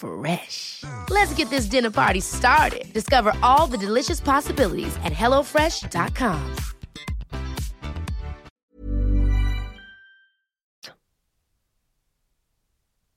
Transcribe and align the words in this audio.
Fresh. 0.00 0.82
Let's 1.10 1.34
get 1.34 1.50
this 1.50 1.66
dinner 1.66 1.90
party 1.90 2.20
started. 2.20 2.90
Discover 2.94 3.32
all 3.42 3.66
the 3.66 3.76
delicious 3.76 4.20
possibilities 4.20 4.96
at 5.04 5.12
hellofresh.com. 5.12 6.56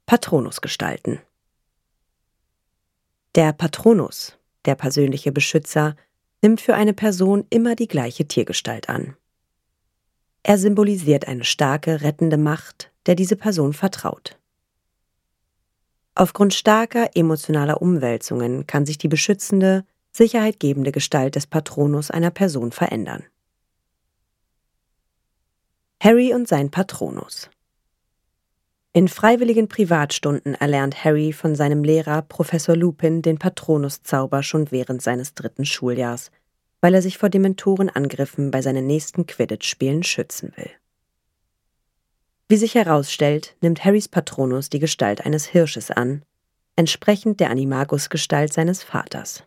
Patronus 0.06 0.62
gestalten. 0.62 1.22
Der 3.36 3.54
Patronus, 3.54 4.38
der 4.66 4.76
persönliche 4.76 5.32
Beschützer, 5.32 5.96
nimmt 6.44 6.62
für 6.62 6.76
eine 6.76 6.94
Person 6.94 7.46
immer 7.50 7.76
die 7.76 7.88
gleiche 7.88 8.28
Tiergestalt 8.28 8.90
an. 8.90 9.16
Er 10.44 10.58
symbolisiert 10.58 11.28
eine 11.28 11.46
starke, 11.46 12.02
rettende 12.02 12.38
Macht, 12.38 12.92
der 13.06 13.16
diese 13.16 13.38
Person 13.38 13.74
vertraut. 13.74 14.38
Aufgrund 16.16 16.54
starker 16.54 17.10
emotionaler 17.16 17.82
Umwälzungen 17.82 18.68
kann 18.68 18.86
sich 18.86 18.98
die 18.98 19.08
beschützende, 19.08 19.86
sicherheitgebende 20.12 20.92
Gestalt 20.92 21.36
des 21.36 21.48
Patronus 21.48 22.12
einer 22.12 22.32
Person 22.32 22.72
verändern. 22.72 23.24
Harry 26.00 26.34
und 26.34 26.48
sein 26.48 26.70
Patronus 26.70 27.50
in 28.96 29.08
freiwilligen 29.08 29.68
Privatstunden 29.70 30.54
erlernt 30.54 31.04
Harry 31.04 31.34
von 31.34 31.56
seinem 31.56 31.84
Lehrer 31.84 32.22
Professor 32.22 32.76
Lupin 32.76 33.24
den 33.24 33.40
Patronuszauber 33.40 34.44
schon 34.44 34.70
während 34.70 35.02
seines 35.02 35.34
dritten 35.34 35.66
Schuljahrs, 35.66 36.30
weil 36.80 36.94
er 36.94 37.02
sich 37.02 37.18
vor 37.18 37.30
Dementorenangriffen 37.30 38.52
bei 38.52 38.62
seinen 38.62 38.86
nächsten 38.86 39.26
Quidditch-Spielen 39.26 40.04
schützen 40.04 40.54
will. 40.58 40.70
Wie 42.54 42.58
sich 42.58 42.76
herausstellt, 42.76 43.56
nimmt 43.62 43.84
Harrys 43.84 44.08
Patronus 44.08 44.70
die 44.70 44.78
Gestalt 44.78 45.26
eines 45.26 45.48
Hirsches 45.48 45.90
an, 45.90 46.24
entsprechend 46.76 47.40
der 47.40 47.50
Animagus-Gestalt 47.50 48.54
seines 48.54 48.84
Vaters. 48.84 49.44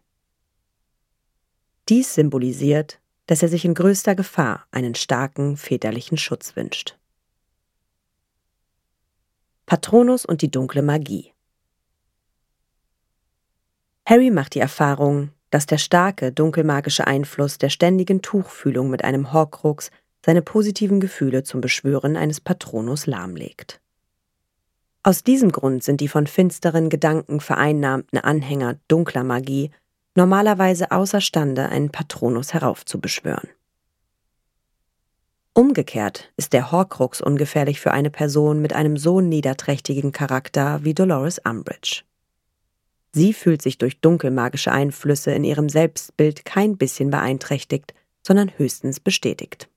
Dies 1.89 2.15
symbolisiert, 2.15 2.99
dass 3.27 3.45
er 3.45 3.49
sich 3.49 3.65
in 3.65 3.75
größter 3.75 4.17
Gefahr 4.17 4.67
einen 4.73 4.97
starken 4.97 5.57
väterlichen 5.57 6.19
Schutz 6.19 6.57
wünscht. 6.57 6.99
Patronus 9.67 10.27
und 10.27 10.43
die 10.43 10.51
dunkle 10.51 10.83
Magie. 10.83 11.33
Harry 14.05 14.33
macht 14.33 14.57
die 14.57 14.61
Erfahrung, 14.61 15.31
dass 15.51 15.67
der 15.67 15.79
starke 15.79 16.33
dunkelmagische 16.33 17.07
Einfluss 17.07 17.59
der 17.59 17.69
ständigen 17.69 18.21
Tuchfühlung 18.21 18.91
mit 18.91 19.05
einem 19.05 19.33
Horcrux 19.33 19.93
seine 20.27 20.43
positiven 20.43 20.99
Gefühle 20.99 21.45
zum 21.45 21.61
Beschwören 21.61 22.17
eines 22.17 22.41
Patronus 22.41 23.07
lahmlegt. 23.07 23.81
Aus 25.05 25.23
diesem 25.23 25.53
Grund 25.53 25.85
sind 25.85 26.01
die 26.01 26.09
von 26.09 26.27
finsteren 26.27 26.91
Gedanken 26.91 27.39
vereinnahmten 27.39 28.19
Anhänger 28.19 28.77
dunkler 28.89 29.23
Magie 29.23 29.71
normalerweise 30.17 30.91
außerstande, 30.91 31.69
einen 31.69 31.91
Patronus 31.91 32.55
heraufzubeschwören. 32.55 33.49
Umgekehrt 35.53 36.33
ist 36.37 36.53
der 36.53 36.73
Horcrux 36.73 37.21
ungefährlich 37.21 37.79
für 37.79 37.93
eine 37.93 38.11
Person 38.11 38.61
mit 38.61 38.73
einem 38.73 38.97
so 38.97 39.21
niederträchtigen 39.21 40.11
Charakter 40.11 40.83
wie 40.83 40.93
Dolores 40.93 41.39
Umbridge. 41.39 42.03
Sie 43.13 43.33
fühlt 43.33 43.63
sich 43.63 43.79
durch 43.79 44.01
dunkelmagische 44.01 44.73
Einflüsse 44.73 45.31
in 45.31 45.45
ihrem 45.45 45.69
Selbstbild 45.69 46.45
kein 46.45 46.77
bisschen 46.77 47.11
beeinträchtigt, 47.11 47.95
sondern 48.27 48.51
höchstens 48.59 48.99
bestätigt. 48.99 49.69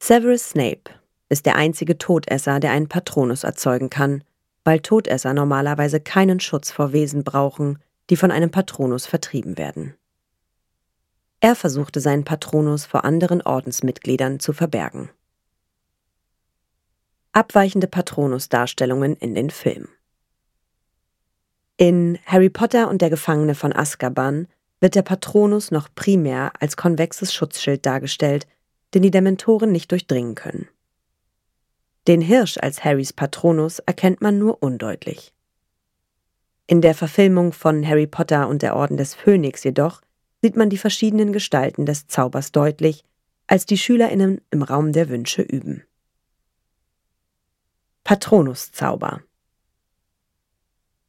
Severus 0.00 0.50
Snape 0.50 0.90
ist 1.28 1.44
der 1.46 1.56
einzige 1.56 1.98
Todesser, 1.98 2.60
der 2.60 2.70
einen 2.70 2.88
Patronus 2.88 3.44
erzeugen 3.44 3.90
kann, 3.90 4.24
weil 4.64 4.80
Todesser 4.80 5.34
normalerweise 5.34 6.00
keinen 6.00 6.40
Schutz 6.40 6.70
vor 6.70 6.92
Wesen 6.92 7.24
brauchen, 7.24 7.78
die 8.10 8.16
von 8.16 8.30
einem 8.30 8.50
Patronus 8.50 9.06
vertrieben 9.06 9.58
werden. 9.58 9.94
Er 11.40 11.54
versuchte 11.54 12.00
seinen 12.00 12.24
Patronus 12.24 12.84
vor 12.84 13.04
anderen 13.04 13.42
Ordensmitgliedern 13.42 14.40
zu 14.40 14.52
verbergen. 14.52 15.10
Abweichende 17.32 17.86
Patronus-Darstellungen 17.86 19.14
in 19.16 19.34
den 19.34 19.50
Filmen. 19.50 19.88
In 21.76 22.18
Harry 22.26 22.50
Potter 22.50 22.88
und 22.88 23.02
der 23.02 23.10
Gefangene 23.10 23.54
von 23.54 23.72
Azkaban 23.72 24.48
wird 24.80 24.96
der 24.96 25.02
Patronus 25.02 25.70
noch 25.70 25.88
primär 25.94 26.52
als 26.58 26.76
konvexes 26.76 27.32
Schutzschild 27.32 27.86
dargestellt, 27.86 28.48
den 28.94 29.02
die 29.02 29.10
Dementoren 29.10 29.72
nicht 29.72 29.90
durchdringen 29.90 30.34
können. 30.34 30.68
Den 32.06 32.20
Hirsch 32.20 32.56
als 32.58 32.84
Harrys 32.84 33.12
Patronus 33.12 33.80
erkennt 33.80 34.22
man 34.22 34.38
nur 34.38 34.62
undeutlich. 34.62 35.34
In 36.66 36.80
der 36.80 36.94
Verfilmung 36.94 37.52
von 37.52 37.86
Harry 37.86 38.06
Potter 38.06 38.48
und 38.48 38.62
der 38.62 38.76
Orden 38.76 38.96
des 38.96 39.14
Phönix 39.14 39.64
jedoch 39.64 40.00
sieht 40.42 40.56
man 40.56 40.70
die 40.70 40.78
verschiedenen 40.78 41.32
Gestalten 41.32 41.86
des 41.86 42.06
Zaubers 42.06 42.52
deutlich, 42.52 43.04
als 43.46 43.66
die 43.66 43.78
Schülerinnen 43.78 44.40
im 44.50 44.62
Raum 44.62 44.92
der 44.92 45.08
Wünsche 45.08 45.42
üben. 45.42 45.82
Patronuszauber 48.04 49.20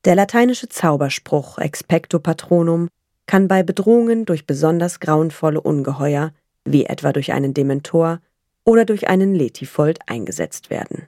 Der 0.06 0.16
lateinische 0.16 0.68
Zauberspruch 0.68 1.58
Expecto 1.60 2.20
Patronum 2.20 2.90
kann 3.26 3.48
bei 3.48 3.64
Bedrohungen 3.64 4.26
durch 4.26 4.48
besonders 4.48 5.00
grauenvolle 5.00 5.62
Ungeheuer, 5.62 6.34
wie 6.66 6.86
etwa 6.86 7.14
durch 7.14 7.34
einen 7.34 7.54
Dementor 7.54 8.22
oder 8.64 8.86
durch 8.86 9.08
einen 9.08 9.34
Letifold, 9.34 10.00
eingesetzt 10.08 10.70
werden. 10.70 11.08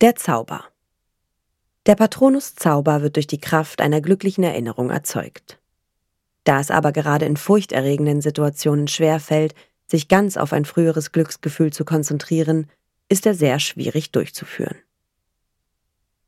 Der 0.00 0.16
Zauber 0.16 0.64
Der 1.86 1.94
Patronuszauber 1.94 3.02
wird 3.02 3.16
durch 3.16 3.26
die 3.26 3.40
Kraft 3.40 3.80
einer 3.80 4.00
glücklichen 4.00 4.44
Erinnerung 4.44 4.90
erzeugt. 4.90 5.58
Da 6.44 6.60
es 6.60 6.70
aber 6.70 6.92
gerade 6.92 7.24
in 7.24 7.36
furchterregenden 7.36 8.20
Situationen 8.20 8.88
schwer 8.88 9.20
fällt, 9.20 9.54
sich 9.86 10.08
ganz 10.08 10.36
auf 10.36 10.52
ein 10.52 10.64
früheres 10.64 11.12
Glücksgefühl 11.12 11.72
zu 11.72 11.84
konzentrieren, 11.84 12.68
ist 13.08 13.26
er 13.26 13.34
sehr 13.34 13.60
schwierig 13.60 14.10
durchzuführen. 14.10 14.76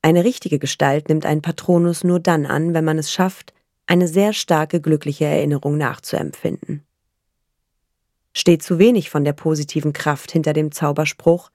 Eine 0.02 0.22
richtige 0.22 0.58
Gestalt 0.58 1.08
nimmt 1.08 1.24
ein 1.24 1.40
Patronus 1.40 2.04
nur 2.04 2.20
dann 2.20 2.44
an, 2.44 2.74
wenn 2.74 2.84
man 2.84 2.98
es 2.98 3.10
schafft, 3.10 3.54
eine 3.86 4.06
sehr 4.06 4.32
starke 4.34 4.80
glückliche 4.80 5.24
Erinnerung 5.24 5.78
nachzuempfinden. 5.78 6.86
Steht 8.36 8.62
zu 8.62 8.78
wenig 8.78 9.10
von 9.10 9.24
der 9.24 9.32
positiven 9.32 9.92
Kraft 9.92 10.32
hinter 10.32 10.52
dem 10.52 10.72
Zauberspruch, 10.72 11.50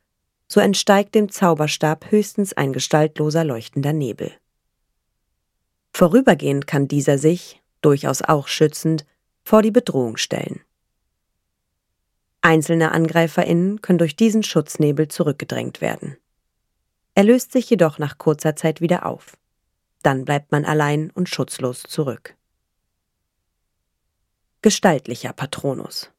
so 0.48 0.60
entsteigt 0.60 1.14
dem 1.14 1.30
Zauberstab 1.30 2.10
höchstens 2.10 2.54
ein 2.54 2.74
gestaltloser 2.74 3.44
leuchtender 3.44 3.94
Nebel. 3.94 4.32
Vorübergehend 5.94 6.66
kann 6.66 6.88
dieser 6.88 7.18
sich, 7.18 7.62
durchaus 7.82 8.22
auch 8.22 8.48
schützend, 8.48 9.06
vor 9.44 9.62
die 9.62 9.72
Bedrohung 9.72 10.18
stellen. 10.18 10.62
Einzelne 12.42 12.94
AngreiferInnen 12.94 13.82
können 13.82 14.00
durch 14.00 14.16
diesen 14.16 14.44
Schutznebel 14.44 15.10
zurückgedrängt 15.10 15.82
werden. 15.82 16.16
Er 17.14 17.26
löst 17.26 17.52
sich 17.52 17.70
jedoch 17.70 18.00
nach 18.00 18.18
kurzer 18.18 18.56
Zeit 18.56 18.80
wieder 18.80 19.06
auf. 19.06 19.38
Dann 20.04 20.24
bleibt 20.24 20.54
man 20.54 20.64
allein 20.64 21.10
und 21.12 21.28
schutzlos 21.28 21.84
zurück. 21.84 22.36
Gestaltlicher 24.62 25.34
Patronus 25.34 26.12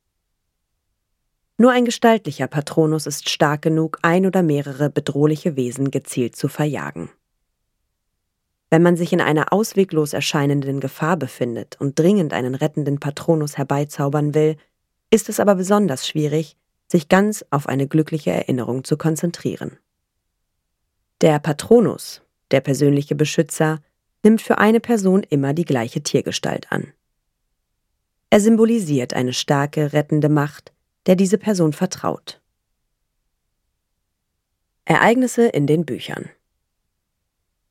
Nur 1.61 1.73
ein 1.73 1.85
gestaltlicher 1.85 2.47
Patronus 2.47 3.05
ist 3.05 3.29
stark 3.29 3.61
genug, 3.61 3.99
ein 4.01 4.25
oder 4.25 4.43
mehrere 4.43 4.89
bedrohliche 4.89 5.57
Wesen 5.57 5.91
gezielt 5.91 6.35
zu 6.35 6.49
verjagen. 6.49 7.11
Wenn 8.71 8.83
man 8.83 8.97
sich 8.97 9.13
in 9.13 9.21
einer 9.21 9.53
ausweglos 9.53 10.15
erscheinenden 10.15 10.81
Gefahr 10.81 11.19
befindet 11.19 11.77
und 11.79 11.99
dringend 11.99 12.33
einen 12.33 12.55
rettenden 12.55 12.99
Patronus 12.99 13.59
herbeizaubern 13.59 14.33
will, 14.33 14.57
ist 15.11 15.29
es 15.29 15.39
aber 15.39 15.55
besonders 15.55 16.09
schwierig, 16.09 16.57
sich 16.89 17.11
ganz 17.11 17.45
auf 17.51 17.69
eine 17.69 17.87
glückliche 17.87 18.31
Erinnerung 18.31 18.83
zu 18.83 18.97
konzentrieren. 18.97 19.77
Der 21.21 21.41
Patronus, 21.41 22.23
der 22.53 22.63
persönliche 22.63 23.17
Beschützer, 23.17 23.83
nimmt 24.25 24.41
für 24.41 24.57
eine 24.57 24.81
Person 24.81 25.25
immer 25.25 25.53
die 25.53 25.67
gleiche 25.67 26.03
Tiergestalt 26.03 26.73
an. 26.73 26.95
Er 28.31 28.41
symbolisiert 28.41 29.13
eine 29.13 29.35
starke, 29.35 29.93
rettende 29.93 30.31
Macht, 30.31 30.73
der 31.07 31.17
diese 31.17 31.39
Person 31.39 31.73
vertraut. 31.73 32.41
Ereignisse 34.85 35.47
in 35.47 35.67
den 35.67 35.85
Büchern 35.85 36.31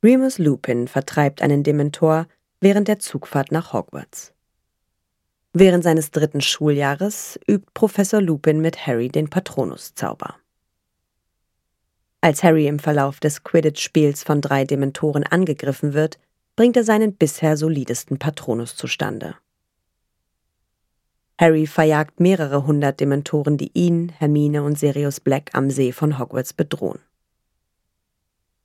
Remus 0.02 0.38
Lupin 0.38 0.88
vertreibt 0.88 1.42
einen 1.42 1.64
Dementor 1.64 2.28
während 2.62 2.88
der 2.88 3.00
Zugfahrt 3.00 3.52
nach 3.52 3.74
Hogwarts. 3.74 4.34
Während 5.52 5.84
seines 5.84 6.12
dritten 6.12 6.42
Schuljahres 6.42 7.40
übt 7.50 7.68
Professor 7.74 8.22
Lupin 8.22 8.62
mit 8.62 8.88
Harry 8.88 9.10
den 9.10 9.30
Patronus-Zauber. 9.30 10.36
Als 12.22 12.44
Harry 12.44 12.68
im 12.68 12.80
Verlauf 12.80 13.20
des 13.20 13.44
Quidditch-Spiels 13.44 14.24
von 14.24 14.42
drei 14.42 14.64
Dementoren 14.64 15.24
angegriffen 15.24 15.94
wird, 15.94 16.20
bringt 16.56 16.78
er 16.78 16.84
seinen 16.84 17.16
bisher 17.16 17.58
solidesten 17.58 18.20
Patronus 18.20 18.76
zustande. 18.76 19.36
Harry 21.40 21.68
verjagt 21.68 22.20
mehrere 22.20 22.66
hundert 22.68 23.00
Dementoren, 23.00 23.56
die 23.56 23.72
ihn, 23.74 24.12
Hermine 24.18 24.62
und 24.62 24.78
Sirius 24.78 25.22
Black 25.22 25.52
am 25.54 25.70
See 25.70 25.94
von 25.94 26.20
Hogwarts 26.20 26.52
bedrohen. 26.52 27.00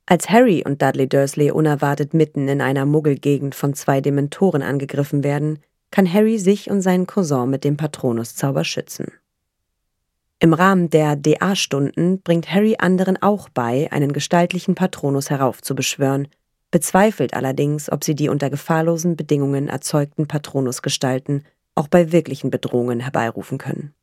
Als 0.05 0.29
Harry 0.29 0.61
und 0.65 0.81
Dudley 0.81 1.07
Dursley 1.07 1.51
unerwartet 1.51 2.13
mitten 2.13 2.49
in 2.49 2.59
einer 2.59 2.85
Muggelgegend 2.85 3.55
von 3.55 3.75
zwei 3.75 4.01
Dementoren 4.01 4.61
angegriffen 4.61 5.23
werden, 5.23 5.59
kann 5.89 6.11
Harry 6.11 6.37
sich 6.37 6.69
und 6.69 6.81
seinen 6.81 7.07
Cousin 7.07 7.49
mit 7.49 7.63
dem 7.63 7.77
Patronuszauber 7.77 8.65
schützen. 8.65 9.13
Im 10.39 10.53
Rahmen 10.53 10.89
der 10.89 11.15
DA-Stunden 11.15 12.21
bringt 12.23 12.51
Harry 12.51 12.75
anderen 12.77 13.15
auch 13.21 13.47
bei, 13.47 13.89
einen 13.93 14.11
gestaltlichen 14.11 14.75
Patronus 14.75 15.29
heraufzubeschwören, 15.29 16.27
bezweifelt 16.71 17.35
allerdings, 17.35 17.89
ob 17.89 18.03
sie 18.03 18.15
die 18.15 18.27
unter 18.27 18.49
gefahrlosen 18.49 19.15
Bedingungen 19.15 19.69
erzeugten 19.69 20.27
Patronusgestalten 20.27 21.45
auch 21.75 21.87
bei 21.87 22.11
wirklichen 22.11 22.49
Bedrohungen 22.49 23.01
herbeirufen 23.01 23.57
können. 23.57 23.93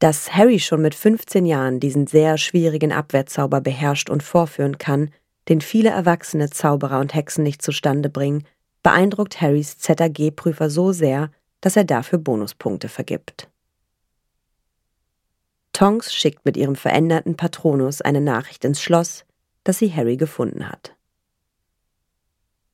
Dass 0.00 0.34
Harry 0.34 0.58
schon 0.58 0.82
mit 0.82 0.94
15 0.94 1.46
Jahren 1.46 1.78
diesen 1.78 2.08
sehr 2.08 2.36
schwierigen 2.36 2.92
Abwehrzauber 2.92 3.60
beherrscht 3.60 4.10
und 4.10 4.22
vorführen 4.22 4.78
kann, 4.78 5.10
den 5.48 5.60
viele 5.60 5.90
erwachsene 5.90 6.50
Zauberer 6.50 7.00
und 7.00 7.14
Hexen 7.14 7.44
nicht 7.44 7.62
zustande 7.62 8.08
bringen, 8.08 8.44
beeindruckt 8.82 9.40
Harrys 9.40 9.78
ZAG-Prüfer 9.78 10.70
so 10.70 10.92
sehr, 10.92 11.30
dass 11.60 11.76
er 11.76 11.84
dafür 11.84 12.18
Bonuspunkte 12.18 12.88
vergibt. 12.88 13.48
Tonks 15.72 16.12
schickt 16.12 16.44
mit 16.44 16.56
ihrem 16.56 16.76
veränderten 16.76 17.36
Patronus 17.36 18.02
eine 18.02 18.20
Nachricht 18.20 18.64
ins 18.64 18.82
Schloss, 18.82 19.24
dass 19.64 19.78
sie 19.78 19.92
Harry 19.92 20.16
gefunden 20.16 20.68
hat. 20.68 20.94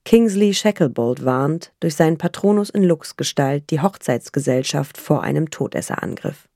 Kingsley 0.08 0.54
Shacklebolt 0.54 1.26
warnt 1.26 1.74
durch 1.80 1.94
seinen 1.94 2.16
Patronus 2.16 2.70
in 2.70 2.82
Luchsgestalt 2.82 3.68
die 3.68 3.82
Hochzeitsgesellschaft 3.82 4.96
vor 4.96 5.22
einem 5.22 5.50
Todesserangriff. 5.50 6.48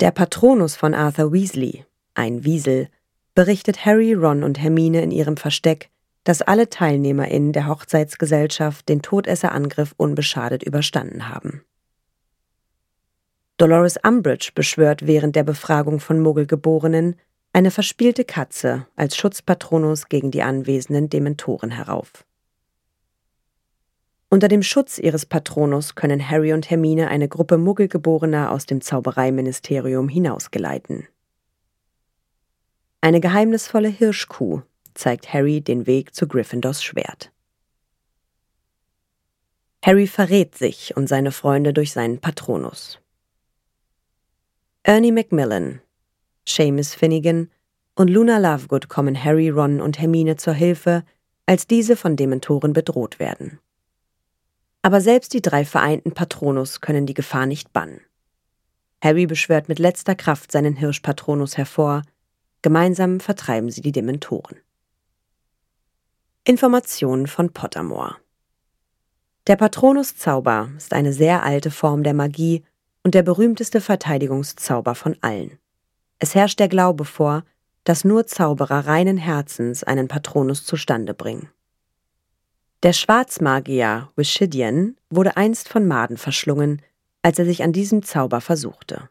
Der 0.00 0.10
Patronus 0.10 0.76
von 0.76 0.94
Arthur 0.94 1.30
Weasley, 1.30 1.84
ein 2.14 2.42
Wiesel, 2.42 2.88
berichtet 3.34 3.84
Harry, 3.84 4.14
Ron 4.14 4.44
und 4.44 4.58
Hermine 4.58 5.02
in 5.02 5.10
ihrem 5.10 5.36
Versteck, 5.36 5.90
dass 6.24 6.40
alle 6.40 6.70
TeilnehmerInnen 6.70 7.52
der 7.52 7.68
Hochzeitsgesellschaft 7.68 8.88
den 8.88 9.02
Todesserangriff 9.02 9.92
unbeschadet 9.98 10.62
überstanden 10.62 11.28
haben. 11.28 11.66
Dolores 13.58 13.98
Umbridge 14.02 14.52
beschwört 14.54 15.06
während 15.06 15.36
der 15.36 15.44
Befragung 15.44 16.00
von 16.00 16.18
Muggelgeborenen 16.18 17.16
eine 17.54 17.70
verspielte 17.70 18.24
Katze 18.24 18.86
als 18.96 19.16
Schutzpatronus 19.16 20.08
gegen 20.08 20.32
die 20.32 20.42
anwesenden 20.42 21.08
Dementoren 21.08 21.70
herauf. 21.70 22.26
Unter 24.28 24.48
dem 24.48 24.64
Schutz 24.64 24.98
ihres 24.98 25.24
Patronus 25.24 25.94
können 25.94 26.28
Harry 26.28 26.52
und 26.52 26.68
Hermine 26.68 27.08
eine 27.08 27.28
Gruppe 27.28 27.56
Muggelgeborener 27.56 28.50
aus 28.50 28.66
dem 28.66 28.80
Zaubereiministerium 28.80 30.08
hinausgeleiten. 30.08 31.06
Eine 33.00 33.20
geheimnisvolle 33.20 33.88
Hirschkuh 33.88 34.62
zeigt 34.94 35.32
Harry 35.32 35.60
den 35.60 35.86
Weg 35.86 36.12
zu 36.12 36.26
Gryffindors 36.26 36.82
Schwert. 36.82 37.30
Harry 39.84 40.08
verrät 40.08 40.56
sich 40.56 40.96
und 40.96 41.06
seine 41.06 41.30
Freunde 41.30 41.72
durch 41.72 41.92
seinen 41.92 42.18
Patronus. 42.18 42.98
Ernie 44.82 45.12
Macmillan, 45.12 45.80
Seamus 46.48 46.94
Finnegan 46.94 47.50
und 47.94 48.08
Luna 48.08 48.38
Lovegood 48.38 48.88
kommen 48.88 49.22
Harry, 49.22 49.48
Ron 49.48 49.80
und 49.80 49.98
Hermine 49.98 50.36
zur 50.36 50.54
Hilfe, 50.54 51.04
als 51.46 51.66
diese 51.66 51.96
von 51.96 52.16
Dementoren 52.16 52.72
bedroht 52.72 53.18
werden. 53.18 53.58
Aber 54.82 55.00
selbst 55.00 55.32
die 55.32 55.42
drei 55.42 55.64
vereinten 55.64 56.12
Patronus 56.12 56.80
können 56.80 57.06
die 57.06 57.14
Gefahr 57.14 57.46
nicht 57.46 57.72
bannen. 57.72 58.00
Harry 59.02 59.26
beschwört 59.26 59.68
mit 59.68 59.78
letzter 59.78 60.14
Kraft 60.14 60.52
seinen 60.52 60.76
Hirschpatronus 60.76 61.56
hervor, 61.56 62.02
gemeinsam 62.62 63.20
vertreiben 63.20 63.70
sie 63.70 63.82
die 63.82 63.92
Dementoren. 63.92 64.58
Informationen 66.44 67.26
von 67.26 67.52
Pottermore 67.52 68.16
Der 69.46 69.56
Patronus-Zauber 69.56 70.70
ist 70.76 70.92
eine 70.92 71.12
sehr 71.12 71.42
alte 71.42 71.70
Form 71.70 72.02
der 72.02 72.14
Magie 72.14 72.64
und 73.02 73.14
der 73.14 73.22
berühmteste 73.22 73.80
Verteidigungszauber 73.80 74.94
von 74.94 75.16
allen. 75.20 75.58
Es 76.24 76.34
herrscht 76.34 76.58
der 76.58 76.68
Glaube 76.68 77.04
vor, 77.04 77.44
dass 77.84 78.02
nur 78.02 78.26
Zauberer 78.26 78.86
reinen 78.86 79.18
Herzens 79.18 79.84
einen 79.84 80.08
Patronus 80.08 80.64
zustande 80.64 81.12
bringen. 81.12 81.50
Der 82.82 82.94
Schwarzmagier 82.94 84.08
Wishidian 84.16 84.96
wurde 85.10 85.36
einst 85.36 85.68
von 85.68 85.86
Maden 85.86 86.16
verschlungen, 86.16 86.80
als 87.20 87.38
er 87.38 87.44
sich 87.44 87.62
an 87.62 87.74
diesem 87.74 88.02
Zauber 88.02 88.40
versuchte. 88.40 89.10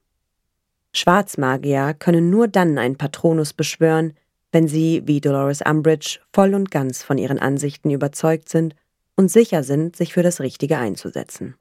Schwarzmagier 0.92 1.94
können 1.94 2.32
nur 2.32 2.48
dann 2.48 2.80
einen 2.80 2.98
Patronus 2.98 3.54
beschwören, 3.54 4.16
wenn 4.52 4.68
sie, 4.68 5.04
wie 5.06 5.22
Dolores 5.22 5.62
Umbridge, 5.62 6.20
voll 6.34 6.56
und 6.56 6.72
ganz 6.72 7.04
von 7.04 7.20
ihren 7.20 7.38
Ansichten 7.38 7.92
überzeugt 7.92 8.50
sind 8.50 8.76
und 9.16 9.30
sicher 9.30 9.62
sind, 9.62 9.96
sich 9.96 10.14
für 10.14 10.24
das 10.24 10.40
Richtige 10.40 10.80
einzusetzen. 10.80 11.54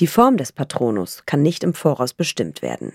Die 0.00 0.06
Form 0.06 0.38
des 0.38 0.50
Patronus 0.50 1.24
kann 1.26 1.42
nicht 1.42 1.62
im 1.62 1.74
Voraus 1.74 2.14
bestimmt 2.14 2.62
werden. 2.62 2.94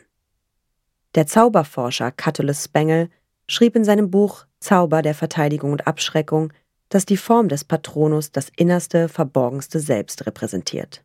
Der 1.16 1.26
Zauberforscher 1.26 2.12
Catullus 2.12 2.66
Spengel 2.66 3.10
schrieb 3.48 3.76
in 3.76 3.84
seinem 3.84 4.12
Buch 4.12 4.46
Zauber 4.60 5.02
der 5.02 5.16
Verteidigung 5.16 5.72
und 5.72 5.88
Abschreckung, 5.88 6.54
dass 6.90 7.06
die 7.06 7.18
Form 7.18 7.50
des 7.50 7.64
Patronus 7.64 8.32
das 8.32 8.50
innerste, 8.56 9.10
verborgenste 9.10 9.80
Selbst 9.80 10.26
repräsentiert. 10.26 11.04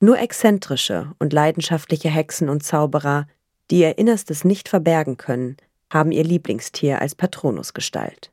Nur 0.00 0.18
exzentrische 0.18 1.12
und 1.18 1.32
leidenschaftliche 1.32 2.08
Hexen 2.08 2.48
und 2.48 2.62
Zauberer, 2.62 3.26
die 3.70 3.80
ihr 3.80 3.98
Innerstes 3.98 4.44
nicht 4.44 4.68
verbergen 4.68 5.16
können, 5.16 5.56
haben 5.90 6.10
ihr 6.10 6.24
Lieblingstier 6.24 7.00
als 7.00 7.14
Patronusgestalt. 7.14 8.32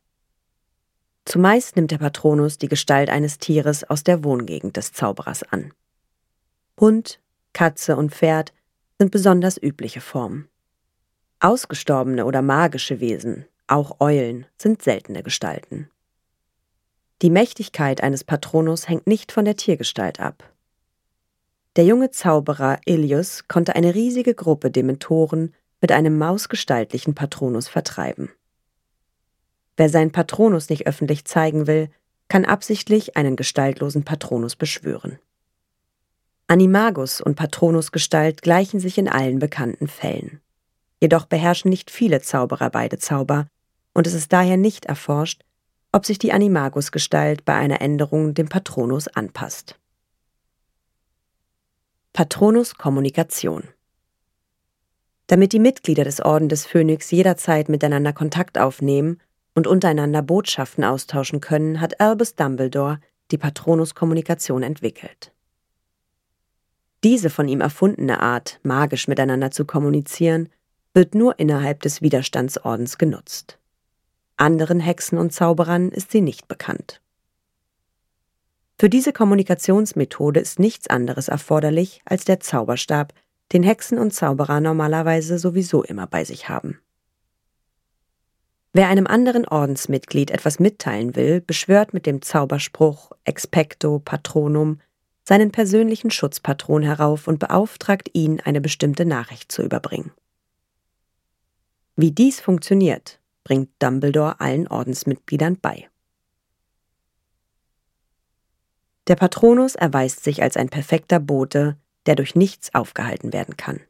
Zumeist 1.26 1.76
nimmt 1.76 1.92
der 1.92 1.98
Patronus 1.98 2.58
die 2.58 2.70
Gestalt 2.70 3.10
eines 3.10 3.38
Tieres 3.38 3.84
aus 3.84 4.04
der 4.04 4.24
Wohngegend 4.24 4.78
des 4.78 4.94
Zauberers 4.94 5.44
an. 5.44 5.74
Hund, 6.80 7.20
Katze 7.52 7.98
und 7.98 8.14
Pferd 8.14 8.54
sind 9.00 9.12
besonders 9.12 9.62
übliche 9.62 10.02
Formen. 10.02 10.48
Ausgestorbene 11.40 12.26
oder 12.26 12.42
magische 12.42 13.00
Wesen, 13.00 13.46
auch 13.68 14.00
Eulen, 14.00 14.46
sind 14.58 14.82
seltene 14.82 15.22
Gestalten. 15.22 15.90
Die 17.22 17.30
Mächtigkeit 17.30 18.02
eines 18.02 18.24
Patronus 18.24 18.88
hängt 18.88 19.08
nicht 19.08 19.32
von 19.32 19.46
der 19.46 19.56
Tiergestalt 19.56 20.20
ab. 20.20 20.52
Der 21.76 21.86
junge 21.86 22.10
Zauberer 22.10 22.80
Ilius 22.86 23.48
konnte 23.48 23.76
eine 23.76 23.94
riesige 23.94 24.34
Gruppe 24.34 24.72
Dementoren 24.72 25.54
mit 25.80 25.92
einem 25.92 26.18
mausgestaltlichen 26.18 27.14
Patronus 27.14 27.68
vertreiben. 27.68 28.30
Wer 29.76 29.90
seinen 29.90 30.12
Patronus 30.12 30.70
nicht 30.70 30.88
öffentlich 30.88 31.26
zeigen 31.26 31.68
will, 31.68 31.90
kann 32.30 32.46
absichtlich 32.46 33.16
einen 33.16 33.36
gestaltlosen 33.36 34.04
Patronus 34.04 34.56
beschwören. 34.56 35.20
Animagus 36.50 37.20
und 37.20 37.36
Patronusgestalt 37.36 38.42
gleichen 38.42 38.80
sich 38.80 38.98
in 38.98 39.10
allen 39.10 39.40
bekannten 39.40 39.90
Fällen. 39.90 40.40
Jedoch 41.02 41.26
beherrschen 41.26 41.70
nicht 41.70 41.92
viele 41.92 42.22
Zauberer 42.22 42.70
beide 42.70 42.98
Zauber, 42.98 43.48
und 43.94 44.08
es 44.08 44.14
ist 44.14 44.32
daher 44.32 44.56
nicht 44.56 44.86
erforscht, 44.86 45.44
ob 45.92 46.06
sich 46.06 46.20
die 46.20 46.32
Animagus-Gestalt 46.32 47.44
bei 47.44 47.54
einer 47.54 47.82
Änderung 47.82 48.34
dem 48.34 48.48
Patronus 48.48 49.08
anpasst. 49.10 49.78
Patronus-Kommunikation 52.14 53.64
Damit 55.28 55.52
die 55.52 55.60
Mitglieder 55.60 56.06
des 56.06 56.22
Orden 56.22 56.48
des 56.48 56.66
Phönix 56.66 57.12
jederzeit 57.12 57.68
miteinander 57.68 58.14
Kontakt 58.14 58.58
aufnehmen 58.58 59.20
und 59.54 59.68
untereinander 59.68 60.22
Botschaften 60.22 60.86
austauschen 60.86 61.42
können, 61.42 61.82
hat 61.82 62.00
Albus 62.00 62.36
Dumbledore 62.36 63.00
die 63.32 63.38
Patronus-Kommunikation 63.38 64.64
entwickelt. 64.64 65.34
Diese 67.08 67.30
von 67.30 67.48
ihm 67.48 67.62
erfundene 67.62 68.20
Art, 68.20 68.60
magisch 68.64 69.08
miteinander 69.08 69.50
zu 69.50 69.64
kommunizieren, 69.64 70.50
wird 70.94 71.16
nur 71.16 71.40
innerhalb 71.40 71.80
des 71.80 72.02
Widerstandsordens 72.02 72.98
genutzt. 72.98 73.60
Anderen 74.36 74.82
Hexen 74.82 75.18
und 75.18 75.32
Zauberern 75.32 75.88
ist 75.88 76.12
sie 76.12 76.20
nicht 76.20 76.50
bekannt. 76.50 77.02
Für 78.78 78.90
diese 78.90 79.14
Kommunikationsmethode 79.14 80.42
ist 80.42 80.60
nichts 80.60 80.90
anderes 80.90 81.30
erforderlich 81.30 82.02
als 82.04 82.26
der 82.26 82.42
Zauberstab, 82.42 83.14
den 83.54 83.64
Hexen 83.64 84.00
und 84.00 84.14
Zauberer 84.14 84.60
normalerweise 84.60 85.40
sowieso 85.40 85.84
immer 85.84 86.08
bei 86.08 86.26
sich 86.26 86.50
haben. 86.50 86.78
Wer 88.74 88.90
einem 88.90 89.08
anderen 89.08 89.48
Ordensmitglied 89.48 90.30
etwas 90.30 90.60
mitteilen 90.60 91.16
will, 91.16 91.40
beschwört 91.40 91.94
mit 91.94 92.06
dem 92.06 92.22
Zauberspruch 92.22 93.14
Expecto 93.24 94.00
Patronum 94.00 94.82
seinen 95.28 95.52
persönlichen 95.52 96.10
Schutzpatron 96.10 96.84
herauf 96.84 97.28
und 97.28 97.38
beauftragt 97.38 98.10
ihn, 98.14 98.40
eine 98.40 98.62
bestimmte 98.62 99.04
Nachricht 99.04 99.52
zu 99.52 99.62
überbringen. 99.62 100.14
Wie 101.98 102.12
dies 102.12 102.40
funktioniert, 102.40 103.20
bringt 103.44 103.70
Dumbledore 103.80 104.40
allen 104.40 104.70
Ordensmitgliedern 104.70 105.58
bei. 105.62 105.90
Der 109.08 109.18
Patronus 109.18 109.76
erweist 109.76 110.24
sich 110.24 110.42
als 110.42 110.56
ein 110.56 110.70
perfekter 110.70 111.20
Bote, 111.20 111.76
der 112.06 112.16
durch 112.16 112.36
nichts 112.36 112.74
aufgehalten 112.74 113.34
werden 113.34 113.58
kann. 113.58 113.82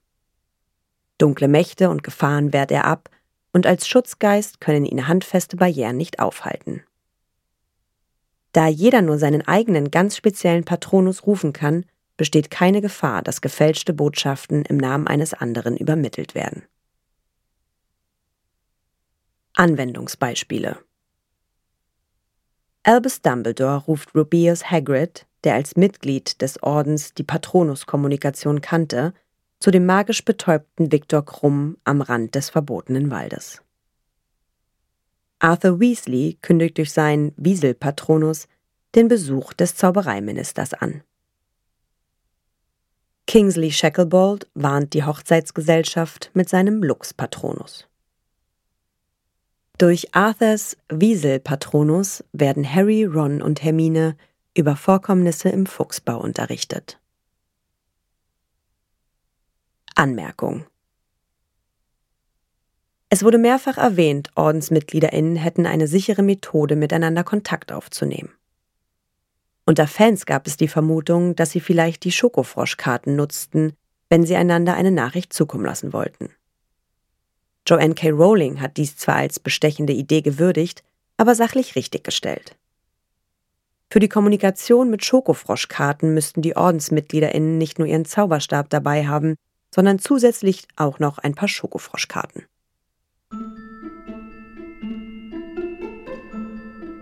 Dunkle 1.20 1.48
Mächte 1.48 1.92
und 1.92 2.04
Gefahren 2.04 2.52
wehrt 2.52 2.72
er 2.72 2.86
ab, 2.86 3.12
und 3.54 3.68
als 3.68 3.88
Schutzgeist 3.88 4.60
können 4.60 4.86
ihn 4.86 5.08
handfeste 5.08 5.56
Barrieren 5.56 5.98
nicht 5.98 6.18
aufhalten. 6.18 6.82
Da 8.52 8.68
jeder 8.68 9.02
nur 9.02 9.18
seinen 9.18 9.48
eigenen 9.48 9.92
ganz 9.92 10.16
speziellen 10.16 10.64
Patronus 10.64 11.26
rufen 11.26 11.54
kann, 11.54 11.86
besteht 12.16 12.50
keine 12.50 12.82
Gefahr, 12.82 13.22
dass 13.22 13.42
gefälschte 13.42 13.94
Botschaften 13.94 14.64
im 14.64 14.78
Namen 14.78 15.08
eines 15.08 15.34
anderen 15.34 15.78
übermittelt 15.78 16.36
werden. 16.36 16.64
Anwendungsbeispiele 19.54 20.78
Albus 22.84 23.22
Dumbledore 23.22 23.84
ruft 23.86 24.16
Rubeus 24.16 24.72
Hagrid, 24.72 25.26
der 25.44 25.56
als 25.56 25.76
Mitglied 25.76 26.42
des 26.42 26.64
Ordens 26.64 27.14
die 27.14 27.24
Patronus-Kommunikation 27.24 28.62
kannte, 28.62 29.14
zu 29.60 29.72
dem 29.72 29.86
magisch 29.86 30.24
betäubten 30.24 30.92
Viktor 30.92 31.26
Krumm 31.26 31.78
am 31.84 32.02
Rand 32.02 32.36
des 32.36 32.50
verbotenen 32.50 33.12
Waldes. 33.12 33.62
Arthur 35.40 35.80
Weasley 35.80 36.38
kündigt 36.42 36.78
durch 36.78 36.92
seinen 36.92 37.34
Wiesel-Patronus 37.38 38.48
den 38.96 39.08
Besuch 39.08 39.54
des 39.54 39.76
Zaubereiministers 39.76 40.74
an. 40.74 41.04
Kingsley 43.28 43.72
Shacklebolt 43.72 44.48
warnt 44.54 44.94
die 44.94 45.04
Hochzeitsgesellschaft 45.04 46.32
mit 46.34 46.50
seinem 46.50 46.82
Lux-Patronus. 46.82 47.88
Durch 49.78 50.16
Arthurs 50.16 50.78
Wiesel-Patronus 50.90 52.24
werden 52.32 52.68
Harry, 52.74 53.04
Ron 53.04 53.42
und 53.42 53.62
Hermine 53.64 54.18
über 54.56 54.76
Vorkommnisse 54.76 55.50
im 55.50 55.68
Fuchsbau 55.68 56.20
unterrichtet. 56.20 57.00
Anmerkung 59.94 60.66
Es 63.10 63.24
wurde 63.24 63.38
mehrfach 63.38 63.78
erwähnt, 63.78 64.32
OrdensmitgliederInnen 64.36 65.38
hätten 65.38 65.66
eine 65.66 65.88
sichere 65.88 66.24
Methode, 66.24 66.76
miteinander 66.76 67.24
Kontakt 67.24 67.72
aufzunehmen. 67.72 68.32
Unter 69.66 69.88
Fans 69.88 70.26
gab 70.26 70.48
es 70.48 70.58
die 70.58 70.68
Vermutung, 70.68 71.36
dass 71.36 71.52
sie 71.52 71.60
vielleicht 71.60 72.04
die 72.04 72.12
Schokofroschkarten 72.12 73.16
nutzten, 73.16 73.74
wenn 74.10 74.26
sie 74.26 74.36
einander 74.36 74.76
eine 74.76 74.92
Nachricht 74.92 75.34
zukommen 75.34 75.66
lassen 75.66 75.94
wollten. 75.94 76.30
Joanne 77.66 77.96
K. 77.96 78.10
Rowling 78.10 78.62
hat 78.62 78.78
dies 78.78 78.96
zwar 78.96 79.16
als 79.16 79.40
bestechende 79.40 79.94
Idee 79.94 80.22
gewürdigt, 80.22 80.84
aber 81.18 81.36
sachlich 81.36 81.76
richtiggestellt. 81.76 82.56
Für 83.90 84.00
die 84.00 84.10
Kommunikation 84.10 84.90
mit 84.90 85.04
Schokofroschkarten 85.04 86.14
müssten 86.14 86.42
die 86.42 86.56
OrdensmitgliederInnen 86.56 87.58
nicht 87.58 87.80
nur 87.80 87.88
ihren 87.88 88.06
Zauberstab 88.06 88.70
dabei 88.70 89.08
haben, 89.08 89.36
sondern 89.74 90.00
zusätzlich 90.00 90.68
auch 90.76 91.00
noch 91.00 91.18
ein 91.18 91.36
paar 91.36 91.48
Schokofroschkarten. 91.48 92.46